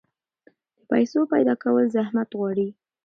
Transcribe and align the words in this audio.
د 0.77 0.79
پیسو 0.89 1.19
پیدا 1.33 1.53
کول 1.63 1.85
زحمت 1.95 2.29
غواړي. 2.39 2.67